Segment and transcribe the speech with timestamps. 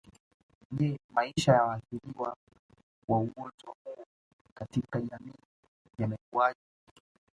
[0.77, 2.37] Je maisha ya waathiriwa
[3.07, 4.05] wa ugonjwa huo
[4.53, 5.35] katika jamii
[5.99, 6.59] yamekuaje